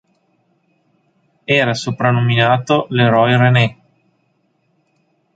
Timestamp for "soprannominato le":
1.75-3.07